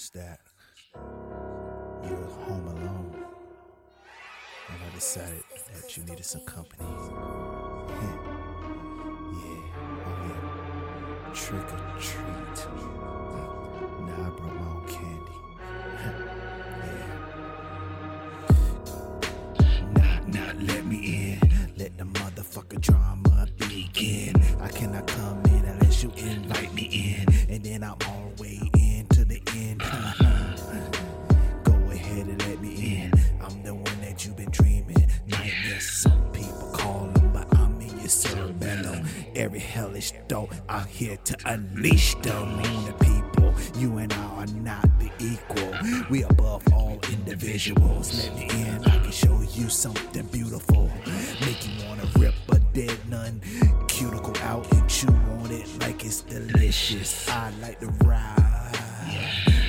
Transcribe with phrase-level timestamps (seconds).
[0.00, 0.40] noticed that
[2.08, 3.24] you were home alone,
[4.68, 5.44] and I decided
[5.74, 6.88] that you needed some company.
[6.88, 8.14] yeah,
[10.06, 12.58] oh yeah, trick or treat.
[14.06, 15.19] Now I brought my own candy.
[39.40, 43.54] Every hellish thought out here to unleash them on the people.
[43.80, 45.72] You and I are not the equal.
[46.10, 48.22] We above all individuals.
[48.22, 48.84] Let me in.
[48.84, 50.90] I can show you something beautiful.
[51.40, 53.40] Make you wanna rip a dead nun
[53.88, 57.26] cuticle out and chew on it like it's delicious.
[57.30, 58.78] I like to ride.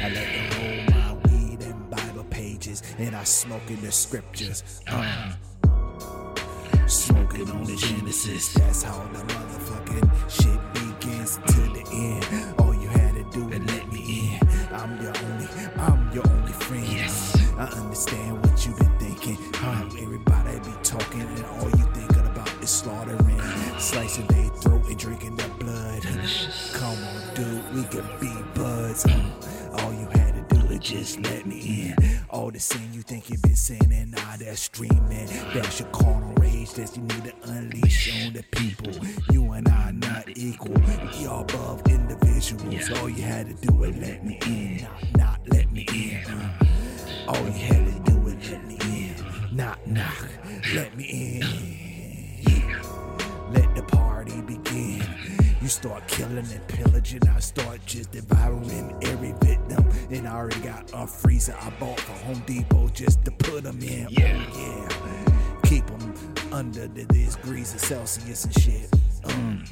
[0.03, 4.81] I like to roll my weed and Bible pages, and I smoke in the scriptures.
[4.85, 5.31] Uh.
[7.31, 8.53] Smoking on the Genesis.
[8.55, 12.59] That's how the motherfucking shit begins to the end.
[12.59, 14.49] All you had to do is let me in.
[14.73, 16.85] I'm your only, I'm your only friend.
[16.85, 17.38] Yes.
[17.57, 19.38] I understand what you've been thinking.
[19.53, 23.39] How everybody be talking and all you thinking about is slaughtering,
[23.79, 26.03] slicing their throat and drinking their blood.
[26.73, 29.05] Come on, dude, we could be buds.
[29.79, 32.00] All you had to do is just let me in.
[32.52, 35.27] The sin you think you've been sinning, now that's streaming.
[35.53, 38.91] That's your carnal rage that you need to unleash on the people.
[39.31, 40.73] You and I are not equal.
[40.73, 42.91] We are above individuals.
[42.99, 44.88] All you had to do is let me in.
[45.17, 46.25] Not, not let me in.
[47.29, 49.55] All you had to do is let me in.
[49.55, 50.27] Knock, knock,
[50.73, 51.81] let me in.
[55.71, 59.87] Start killing and pillaging, I start just devouring every victim.
[60.09, 63.79] And I already got a freezer I bought for Home Depot just to put them
[63.81, 64.07] in.
[64.09, 64.45] Yeah.
[64.53, 65.59] Oh, yeah.
[65.63, 66.13] Keep them
[66.51, 68.89] under the degrees of Celsius and shit.
[69.23, 69.63] Um,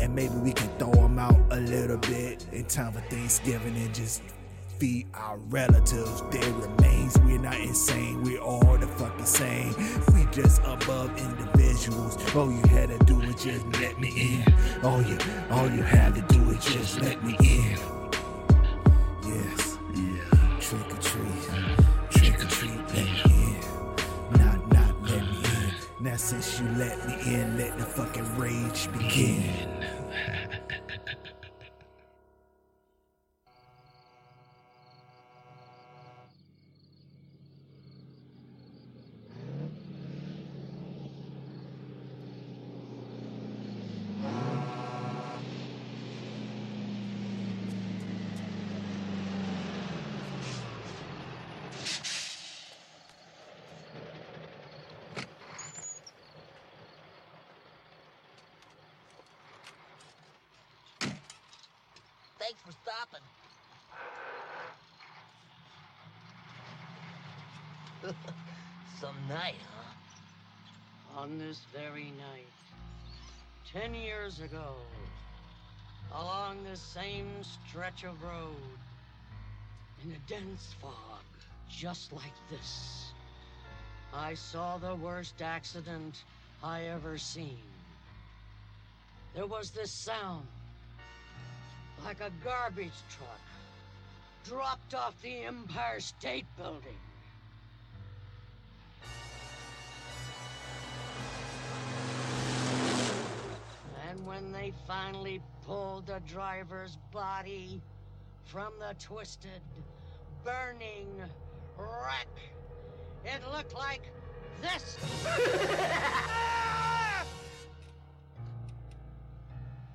[0.00, 3.94] and maybe we can throw them out a little bit in time for Thanksgiving and
[3.94, 4.22] just
[4.82, 7.16] feed our relatives their remains.
[7.20, 9.72] We're not insane, we're all the fucking same.
[10.12, 12.16] We just above individuals.
[12.34, 14.54] All you had to do was just let me in.
[14.82, 15.16] All you,
[15.52, 17.78] all you had to do is just let me in.
[19.24, 20.58] Yes, yeah.
[20.58, 21.42] Trick or treat,
[22.10, 24.40] trick or treat, let me in.
[24.40, 26.04] Not, not let me in.
[26.04, 29.81] Now since you let me in, let the fucking rage begin.
[62.64, 62.90] Thanks for
[68.02, 68.14] stopping.
[69.00, 71.20] Some night, huh?
[71.20, 72.46] On this very night,
[73.70, 74.74] ten years ago,
[76.14, 78.56] along this same stretch of road,
[80.04, 81.24] in a dense fog,
[81.68, 83.12] just like this,
[84.14, 86.24] I saw the worst accident
[86.62, 87.58] I ever seen.
[89.34, 90.46] There was this sound,
[92.04, 93.40] like a garbage truck
[94.44, 96.98] dropped off the Empire State Building.
[104.08, 107.80] And when they finally pulled the driver's body
[108.44, 109.62] from the twisted,
[110.44, 111.08] burning
[111.78, 112.28] wreck,
[113.24, 114.02] it looked like
[114.60, 114.98] this.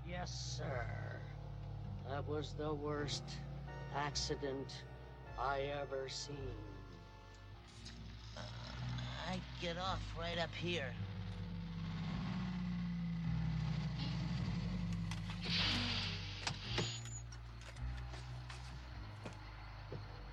[0.08, 1.07] yes, sir.
[2.10, 3.24] That was the worst
[3.96, 4.74] accident
[5.38, 6.36] I ever seen.
[8.36, 8.42] Uh,
[9.30, 10.94] I get off right up here.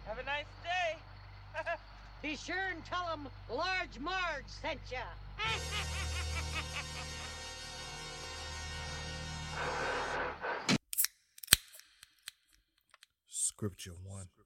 [0.06, 0.97] Have a nice day.
[2.23, 4.99] Be sure and tell them Large Marge sent ya.
[13.56, 14.44] Scripture 1.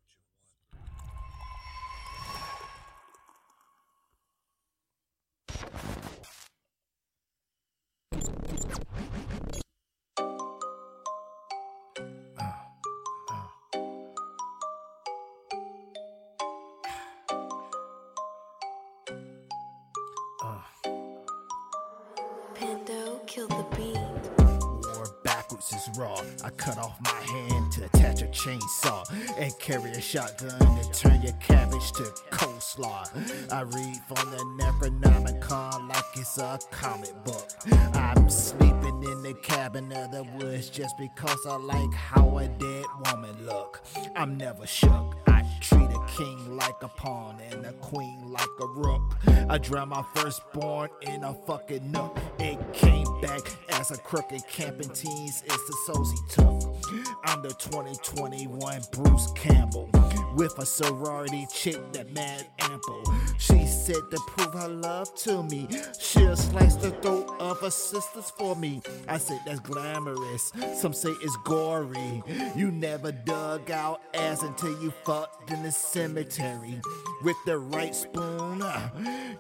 [26.49, 29.05] I cut off my hand to attach a chainsaw
[29.39, 33.53] and carry a shotgun to turn your cabbage to coleslaw.
[33.53, 37.51] I read from the Necronomicon like it's a comic book.
[37.93, 42.87] I'm sleeping in the cabin of the woods just because I like how a dead
[43.05, 43.83] woman look.
[44.17, 45.28] I'm never shook.
[45.61, 49.03] Treat a king like a pawn and a queen like a rook.
[49.49, 52.19] I drowned my firstborn in a fucking nook.
[52.39, 53.41] It came back
[53.71, 55.43] as a crooked camping teens.
[55.45, 57.07] It's the souls he took.
[57.25, 59.91] I'm the 2021 Bruce Campbell
[60.39, 63.03] with a sorority chick that mad ample.
[63.39, 65.69] She said to prove her love to me,
[65.99, 68.81] she'll slice the throat of her sisters for me.
[69.09, 70.53] I said that's glamorous.
[70.75, 72.23] Some say it's gory.
[72.55, 76.81] You never dug out ass until you fucked in the cemetery.
[77.25, 78.91] With the right spoon, uh,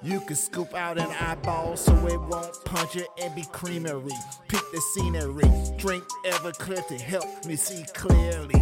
[0.02, 4.18] you can scoop out an eyeball so it won't punch it and be creamery.
[4.48, 8.60] Pick the scenery, drink Everclear to help me see clearly.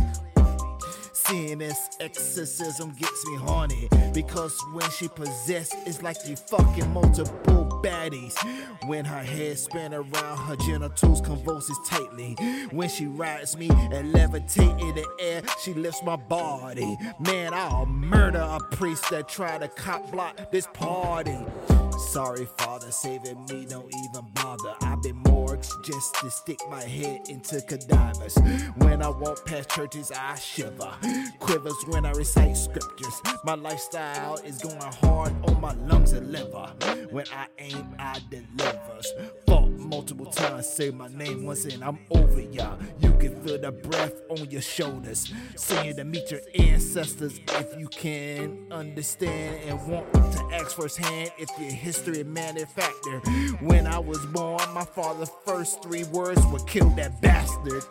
[1.29, 7.81] Seeing this exorcism gets me horny because when she possessed, it's like you fucking multiple
[7.83, 8.37] baddies.
[8.87, 12.37] When her head spin around, her genitals convulses tightly.
[12.71, 16.97] When she rides me and levitate in the air, she lifts my body.
[17.19, 21.39] Man, I'll murder a priest that try to cop block this party.
[22.11, 24.77] Sorry, Father, saving me, don't even bother.
[25.83, 28.37] Just to stick my head into cadavers.
[28.77, 30.93] When I walk past churches, I shiver.
[31.39, 33.21] Quivers when I recite scriptures.
[33.45, 36.73] My lifestyle is going hard on my lungs and liver.
[37.11, 39.13] When I aim, I delivers.
[39.47, 42.79] Fought multiple times, say my name once and I'm over y'all.
[43.01, 45.33] You can feel the breath on your shoulders.
[45.57, 51.49] Saying to meet your ancestors if you can understand and want to ask firsthand if
[51.59, 53.21] your history manufactured.
[53.61, 57.85] When I was born, my father's first three words were kill that bastard.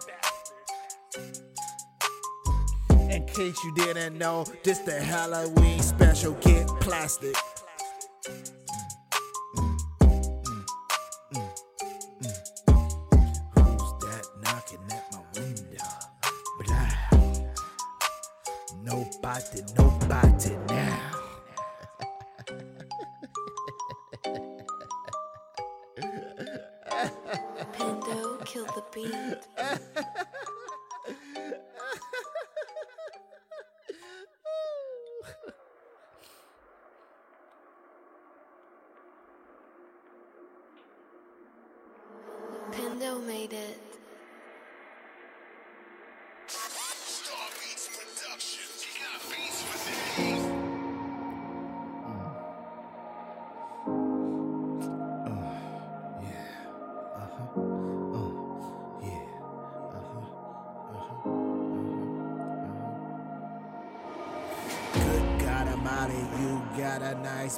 [3.09, 7.36] In case you didn't know, this the Halloween special, get plastic.
[42.97, 43.94] Pando made it.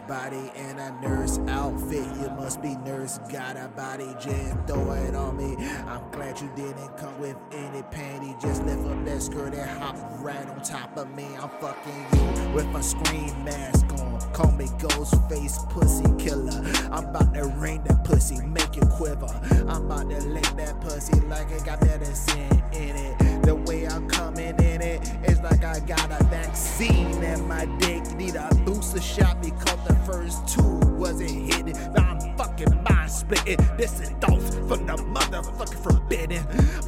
[0.08, 2.06] Body and a nurse outfit.
[2.22, 5.58] You must be nurse, got a body, just throw it on me.
[5.86, 8.40] I'm glad you didn't come with any panty.
[8.42, 11.26] Just lift up that skirt and hop right on top of me.
[11.42, 14.22] I'm fucking you with my screen mask on.
[14.34, 16.64] Call me Ghostface Pussy Killer.
[16.92, 19.28] I'm about to ring that pussy, make it quiver.
[19.68, 23.42] I'm about to lick that pussy like it got medicine in it.
[23.44, 23.77] The way
[31.18, 31.94] wasn't.
[31.96, 33.58] Now I'm fucking mind splitting.
[33.78, 36.46] This is thoughts from the motherfucking forbidden.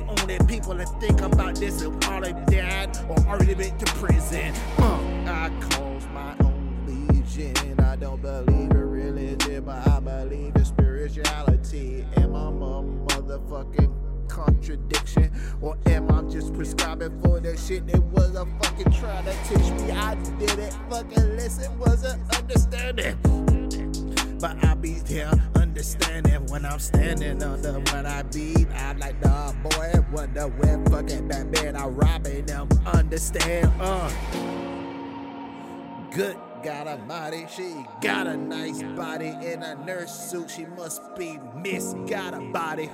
[0.08, 4.54] Only people that think about this have already died or already been to prison.
[4.78, 7.80] Uh, I cause my own legion.
[7.80, 12.06] I don't believe in religion, but I believe in spirituality.
[12.18, 15.32] Am I a motherfucking contradiction?
[15.62, 19.72] Or am I just prescribing for the shit that was a fucking trying to teach
[19.82, 19.92] me?
[19.92, 23.59] I didn't fucking listen, wasn't understanding.
[24.40, 28.68] But I be here understanding when I'm standing under when I beat.
[28.72, 32.70] I like the boy, wonder where fucking Batman I robbing them.
[32.86, 34.10] Understand, uh.
[36.12, 40.50] Good got a body, she got a nice body in a nurse suit.
[40.50, 42.90] She must be Miss Got a body.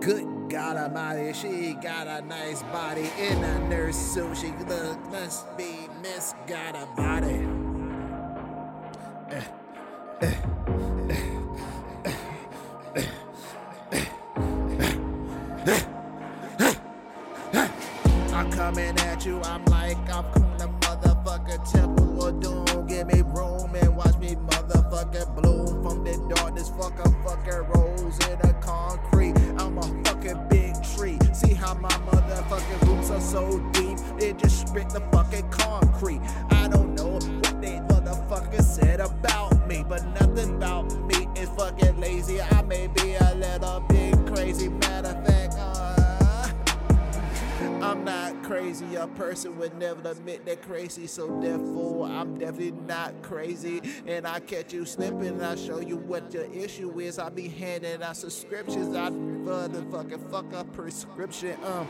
[0.00, 4.36] Good God Almighty, she got a nice body in a nurse suit.
[4.36, 7.57] She look must be Miss Got a body.
[10.20, 10.57] Eh.
[48.98, 53.80] A person would never admit they're crazy, so therefore I'm definitely not crazy.
[54.06, 57.18] And I catch you slipping, and I show you what your issue is.
[57.20, 58.96] I be handing out subscriptions.
[58.96, 61.56] I motherfucking fuck up prescription.
[61.64, 61.88] Um.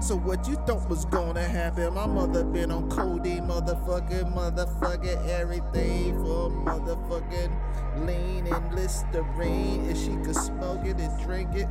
[0.00, 1.94] So what you thought was gonna happen?
[1.94, 9.90] My mother been on codeine, motherfucking, motherfucking everything for motherfucking lean and Listerine.
[9.90, 11.68] If she could smoke it and drink it,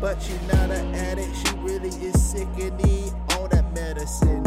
[0.00, 1.34] but she not an addict.
[1.36, 4.44] She really is sick and need all that medicine.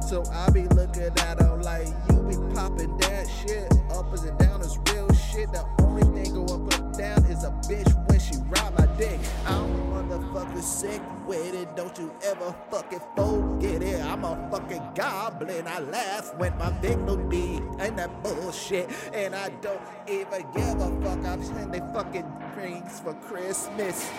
[0.00, 4.60] So I be looking at her like you be popping that shit up and down
[4.60, 5.50] is real shit.
[5.52, 9.18] The only thing go up and down is a bitch when she ride my dick.
[9.46, 11.74] I'm motherfucker sick with it.
[11.76, 13.75] Don't you ever fucking forget.
[14.06, 15.66] I'm a fucking goblin.
[15.66, 18.88] I laugh when my be and that bullshit.
[19.12, 21.24] And I don't even give a fuck.
[21.24, 24.10] I'm sending fucking rings for Christmas.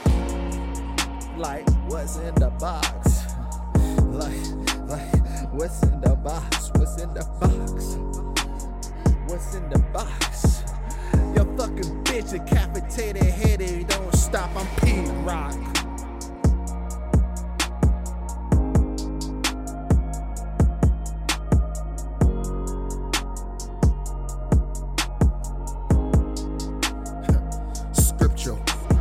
[1.38, 3.24] Like what's in the box?
[4.04, 6.72] Like, like, what's in the box?
[6.76, 7.96] What's in the box?
[9.28, 10.64] What's in the box?
[11.36, 15.87] Your fucking bitch decapitated headed, don't stop, I'm P Rock.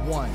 [0.07, 0.31] 1.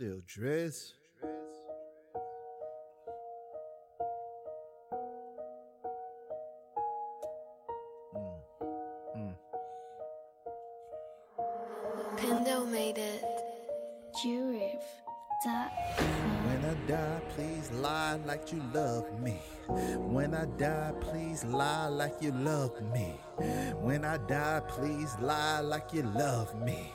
[0.00, 0.99] Still Driz.
[17.72, 19.38] Lie like you love me.
[19.68, 23.14] When I die, please lie like you love me.
[23.80, 26.92] When I die, please lie like you love me.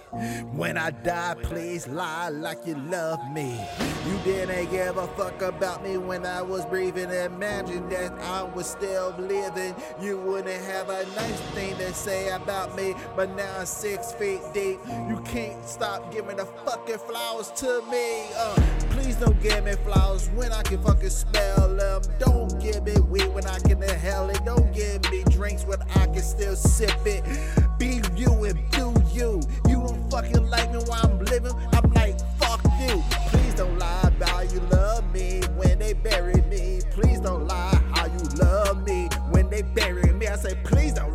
[0.52, 3.66] When I die, please lie like you love me.
[4.06, 7.10] You didn't give a fuck about me when I was breathing.
[7.10, 9.74] Imagine that I was still living.
[10.02, 12.94] You wouldn't have a nice thing to say about me.
[13.16, 14.80] But now I'm six feet deep.
[15.10, 18.28] You can't stop giving the fucking flowers to me.
[18.36, 18.85] Uh,
[19.16, 22.02] please don't give me flowers when I can fucking smell them.
[22.20, 24.44] Don't give me weed when I can inhale it.
[24.46, 27.24] Don't give me drinks when I can still sip it.
[27.78, 29.42] Be you and do you.
[29.68, 31.54] You don't fucking like me while I'm living.
[31.72, 33.04] I'm like, fuck you.
[33.30, 36.82] Please don't lie about you love me when they bury me.
[36.92, 40.28] Please don't lie how you love me when they bury me.
[40.28, 41.15] I say, please don't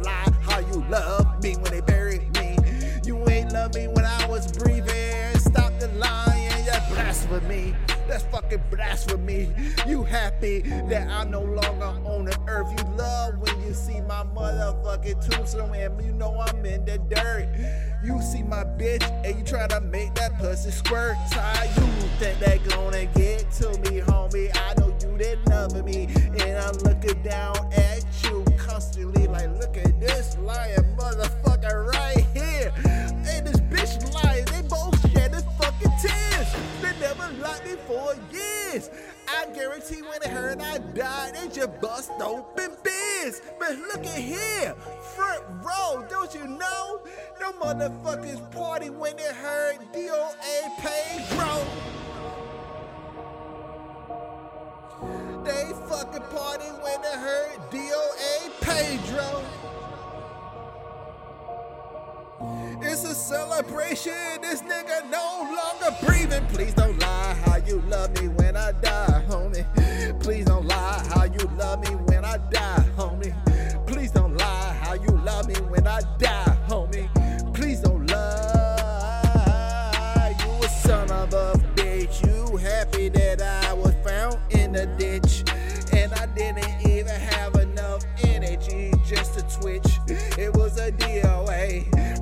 [8.81, 9.49] fucking me.
[9.87, 12.69] You happy that I'm no longer on the earth.
[12.77, 17.49] You love when you see my motherfucking tombstone and you know I'm in the dirt.
[18.05, 21.17] You see my bitch and you try to make that pussy squirt.
[21.33, 21.87] How you
[22.19, 24.51] think that gonna get to me, homie?
[24.55, 26.09] I know you didn't love me,
[26.41, 32.71] and I'm looking down at you constantly like, look at this lying motherfucker right here.
[33.25, 34.45] Hey, this bitch lying.
[34.47, 35.10] They both
[35.81, 36.55] fucking tears.
[36.81, 38.91] They never liked me for years.
[39.29, 43.43] I guarantee when they heard I died, they just bust open biz.
[43.59, 44.75] But look at here,
[45.15, 46.05] front row.
[46.09, 47.01] Don't you know?
[47.41, 51.67] No motherfuckers party when they heard DOA Pedro.
[55.45, 59.70] They fucking party when they heard DOA Pedro.
[62.83, 64.13] It's a celebration.
[64.41, 66.47] This nigga no longer breathing.
[66.47, 70.21] Please don't lie how you love me when I die, homie.
[70.23, 73.35] Please don't lie how you love me when I die, homie.
[73.87, 76.50] Please don't lie how you love me when I die,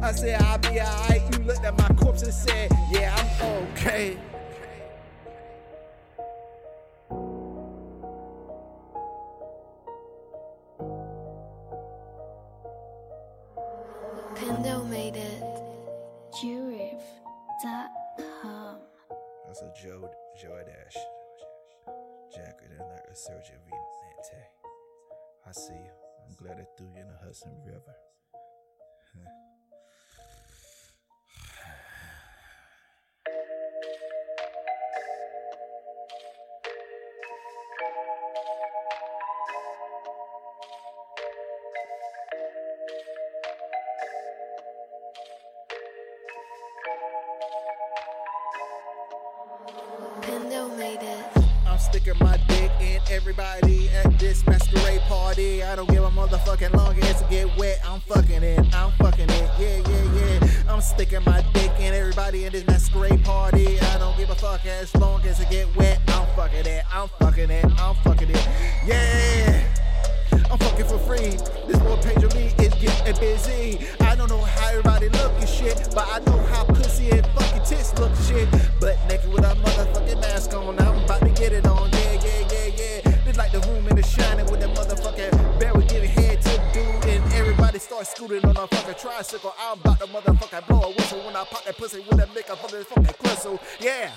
[0.09, 1.21] I said, I'll be alright.
[1.33, 3.29] You looked at my corpse and said, Yeah, I'm
[3.75, 4.17] okay.
[14.35, 15.43] Pendo made it.
[16.43, 16.97] Jurif.com.
[19.47, 20.11] That's a Joe
[20.41, 20.97] Joe Dash.
[22.35, 24.41] Jacket and like a surgeon Nante.
[25.47, 25.93] I see you.
[26.27, 28.08] I'm glad I threw you in the Hudson River.
[52.09, 55.63] Sticking my dick in everybody at this masquerade party.
[55.63, 57.81] I don't give a motherfucking long as to get wet.
[57.87, 58.75] I'm fucking it.
[58.75, 59.51] I'm fucking it.
[59.59, 60.49] Yeah, yeah, yeah.
[60.69, 63.79] I'm sticking my dick in everybody in this masquerade party.
[63.81, 66.01] I don't give a fuck as long as it get wet.
[66.09, 66.85] I'm fucking it.
[66.91, 67.65] I'm fucking it.
[67.79, 68.49] I'm fucking it.
[68.87, 69.68] Yeah.
[70.51, 71.37] I'm fucking for free.
[71.67, 73.87] This boy Pedro Lee is getting busy.
[74.01, 77.65] I don't know how everybody look and shit, but I know how pussy and fucking
[77.65, 78.49] tits look shit.
[78.81, 81.91] But naked with a motherfucking mask on, I'm about to get it on.
[81.91, 83.29] Yeah, yeah, yeah, yeah.
[83.29, 87.05] It's like the room in the shining with that motherfucking barrel giving head to dude,
[87.13, 89.55] and everybody start scooting on a fucking tricycle.
[89.61, 92.49] I'm about to motherfucking blow a whistle when I pop that pussy with that make
[92.49, 93.61] a fucking fucking crystal.
[93.81, 94.13] Yeah,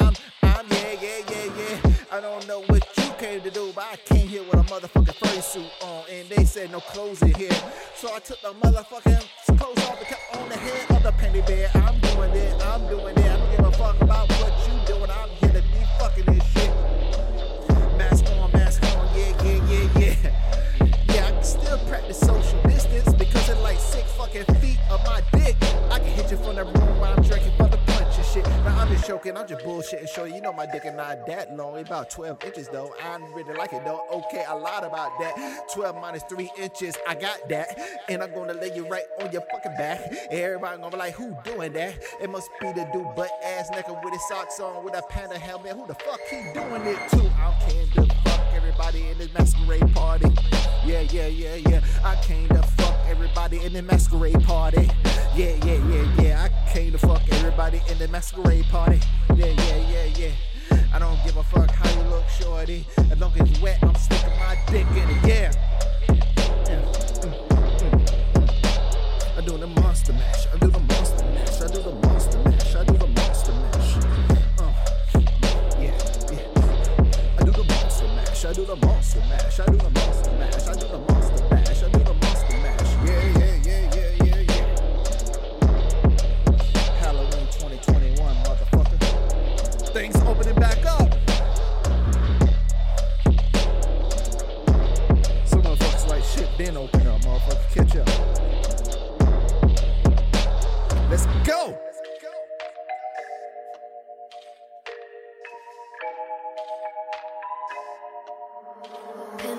[0.00, 0.14] I'm,
[0.58, 1.92] I'm, yeah, yeah, yeah, yeah.
[2.10, 5.14] I don't know what you came to do, but I came here with a motherfucking
[5.14, 7.52] furry suit on, and they said no clothes in here.
[7.94, 11.42] So I took the motherfucking clothes off and kept on the head of the penny
[11.42, 11.70] bear.
[11.74, 13.24] I'm doing it, I'm doing it.
[13.24, 15.08] I don't give a fuck about what you doing.
[15.08, 16.70] I'm here to be fucking this shit.
[17.96, 21.14] Mask on, mask on, yeah, yeah, yeah, yeah.
[21.14, 25.22] Yeah, I can still practice social distance because it's like six fucking feet of my
[25.38, 25.54] dick.
[25.88, 27.52] I can hit you from the room while I'm drinking
[28.68, 30.10] Now I'm just joking, I'm just bullshitting.
[30.14, 32.94] Show you, know my dick is not that long, about 12 inches though.
[33.02, 34.04] I really like it though.
[34.12, 35.66] Okay, I lied about that.
[35.72, 37.80] 12 minus 3 inches, I got that.
[38.10, 40.12] And I'm gonna lay you right on your fucking back.
[40.30, 41.94] Everybody gonna be like, who doing that?
[42.20, 45.38] It must be the dude butt ass naked with his socks on with a panda
[45.38, 45.72] helmet.
[45.72, 47.24] Who the fuck he doing it to?
[47.38, 50.28] I came to fuck everybody in this masquerade party.
[50.84, 51.80] Yeah, yeah, yeah, yeah.
[52.04, 54.90] I came to fuck everybody in the masquerade party.
[57.78, 59.00] Fuck in the masquerade party.
[59.34, 60.78] Yeah, yeah, yeah, yeah.
[60.92, 62.86] I don't give a fuck how you look, shorty.
[63.10, 65.27] As long as it's wet, I'm sticking my dick in it.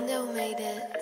[0.10, 0.99] Pendo made it.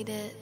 [0.00, 0.39] made it.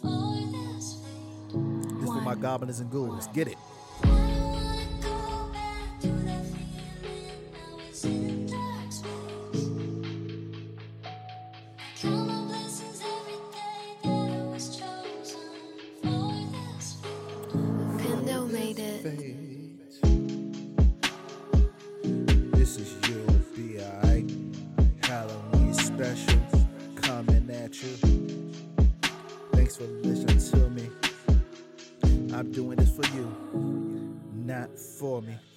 [0.00, 2.00] For this fate.
[2.00, 3.26] This for my goblins and ghouls.
[3.28, 3.59] Get it.
[34.80, 35.49] For me.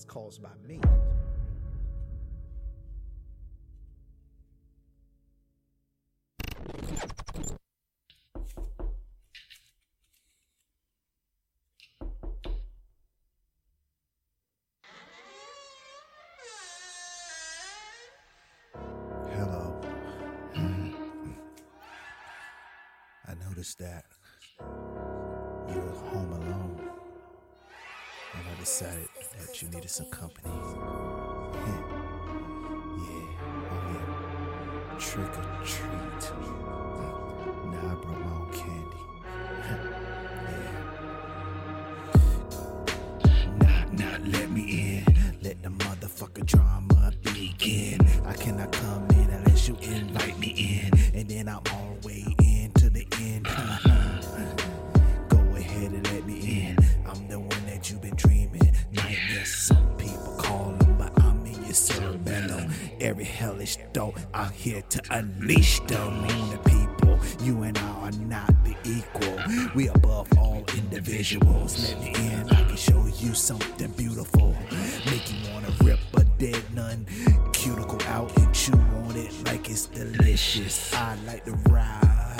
[0.00, 0.80] That's caused by me.
[19.32, 19.80] Hello.
[23.26, 24.04] I noticed that
[25.68, 26.49] you're home alone.
[28.60, 30.50] Decided that you needed some company.
[30.54, 31.80] yeah,
[33.70, 34.98] oh yeah.
[34.98, 36.24] Trick or treat.
[36.28, 37.70] Hmm.
[37.72, 39.02] Now I brought my own candy.
[40.50, 40.76] yeah.
[43.58, 44.62] Knock, knock, let me
[44.98, 45.04] in.
[45.42, 46.89] Let the motherfucker drama
[63.66, 67.18] Thought, I'm here to unleash them on the people.
[67.44, 69.38] You and I are not the equal.
[69.74, 71.88] We above all individuals.
[71.88, 74.56] Let me in, I can show you something beautiful.
[75.04, 77.06] Make you wanna rip a dead nun
[77.52, 80.94] cuticle out and chew on it like it's delicious.
[80.94, 82.36] I like to ride.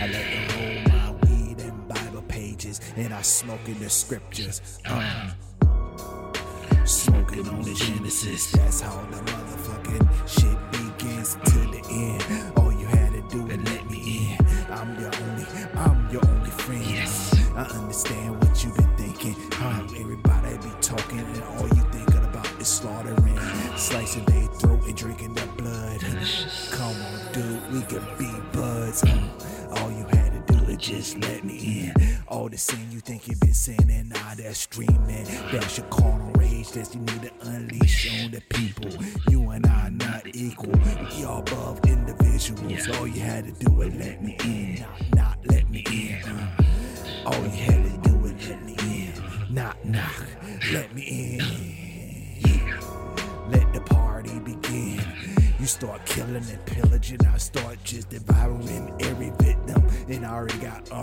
[0.00, 4.80] I like to roll my weed and Bible pages, and I smoke in the scriptures.
[4.86, 5.32] Uh.
[6.86, 8.52] Smoking on the Genesis.
[8.52, 9.22] That's how the
[9.84, 12.52] motherfucking shit begins to the end.
[12.56, 14.46] All you had to do is let me in.
[14.70, 17.08] I'm your only, I'm your only friend.
[17.56, 19.34] I understand what you've been thinking.
[19.52, 23.38] How everybody be talking, and all you thinking about is slaughtering,
[23.76, 26.00] slicing their throat and drinking their blood.
[26.70, 29.04] Come on, dude, we can be buds.
[29.76, 32.18] All you had to do is just let me in.
[32.28, 35.24] All the sin you think you've been sinning, now they're streaming.
[35.52, 36.23] That's your carnal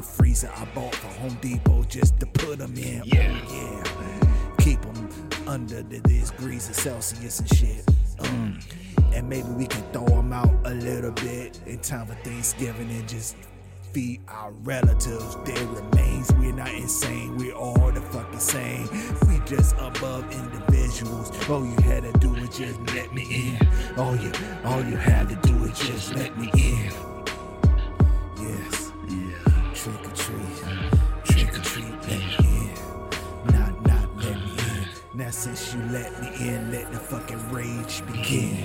[0.02, 3.04] a freezer I bought from Home Depot just to put them in.
[3.06, 3.40] Yeah.
[3.52, 4.56] yeah.
[4.58, 5.10] Keep them
[5.48, 7.86] under the degrees of Celsius and shit.
[8.20, 8.60] Um,
[9.14, 13.08] and maybe we can throw them out a little bit in time for Thanksgiving and
[13.08, 13.36] just
[13.94, 16.34] feed our relatives their remains.
[16.34, 18.88] We're not insane, we're all the fucking same.
[19.28, 21.30] We just above individuals.
[21.48, 24.00] All you had to do was just let me in.
[24.00, 24.32] All you,
[24.66, 27.11] all you had to do is just let me in.
[35.42, 38.64] Since you let me in, let the fucking rage begin.